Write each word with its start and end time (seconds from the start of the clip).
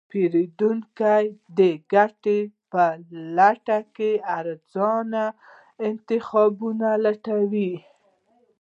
پیرودونکی 0.11 1.25
د 1.57 1.59
ګټې 1.93 2.39
په 2.71 2.83
لټه 3.37 3.79
کې 3.95 4.11
ارزانه 4.37 5.23
انتخابونه 5.87 6.87
لټوي. 7.05 7.73